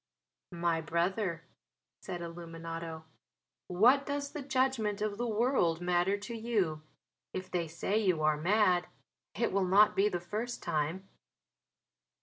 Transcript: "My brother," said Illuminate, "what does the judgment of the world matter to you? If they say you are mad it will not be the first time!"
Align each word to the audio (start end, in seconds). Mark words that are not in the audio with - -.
"My 0.55 0.81
brother," 0.81 1.43
said 2.01 2.23
Illuminate, 2.23 3.03
"what 3.67 4.03
does 4.03 4.31
the 4.31 4.41
judgment 4.41 4.99
of 4.99 5.19
the 5.19 5.27
world 5.27 5.79
matter 5.79 6.17
to 6.17 6.33
you? 6.35 6.81
If 7.35 7.51
they 7.51 7.67
say 7.67 7.99
you 7.99 8.23
are 8.23 8.35
mad 8.35 8.87
it 9.35 9.51
will 9.51 9.67
not 9.67 9.95
be 9.95 10.09
the 10.09 10.19
first 10.19 10.63
time!" 10.63 11.07